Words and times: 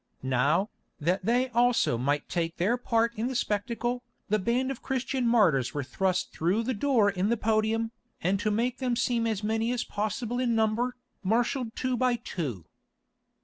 Now, 0.23 0.71
that 0.99 1.23
they 1.23 1.49
also 1.51 1.95
might 1.95 2.27
take 2.27 2.57
their 2.57 2.75
part 2.75 3.13
in 3.15 3.27
the 3.27 3.35
spectacle, 3.35 4.01
the 4.29 4.39
band 4.39 4.71
of 4.71 4.81
Christian 4.81 5.27
martyrs 5.27 5.75
were 5.75 5.83
thrust 5.83 6.33
through 6.33 6.63
the 6.63 6.73
door 6.73 7.11
in 7.11 7.29
the 7.29 7.37
podium, 7.37 7.91
and 8.19 8.39
to 8.39 8.49
make 8.49 8.79
them 8.79 8.95
seem 8.95 9.27
as 9.27 9.43
many 9.43 9.71
as 9.71 9.83
possible 9.83 10.39
in 10.39 10.55
number, 10.55 10.95
marshalled 11.21 11.75
two 11.75 11.95
by 11.95 12.15
two. 12.15 12.65